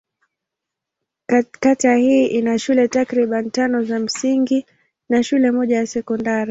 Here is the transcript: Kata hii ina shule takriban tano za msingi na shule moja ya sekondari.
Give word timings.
Kata 1.51 1.95
hii 1.95 2.25
ina 2.25 2.59
shule 2.59 2.87
takriban 2.87 3.51
tano 3.51 3.83
za 3.83 3.99
msingi 3.99 4.65
na 5.09 5.23
shule 5.23 5.51
moja 5.51 5.77
ya 5.77 5.87
sekondari. 5.87 6.39